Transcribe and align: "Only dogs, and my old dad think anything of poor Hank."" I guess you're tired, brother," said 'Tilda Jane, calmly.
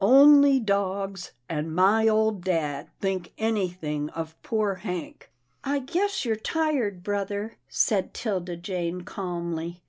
"Only 0.03 0.59
dogs, 0.59 1.33
and 1.47 1.75
my 1.75 2.07
old 2.07 2.43
dad 2.43 2.89
think 2.99 3.33
anything 3.37 4.09
of 4.09 4.35
poor 4.41 4.73
Hank."" 4.81 5.29
I 5.63 5.77
guess 5.77 6.25
you're 6.25 6.35
tired, 6.35 7.03
brother," 7.03 7.57
said 7.69 8.11
'Tilda 8.11 8.57
Jane, 8.57 9.01
calmly. 9.01 9.79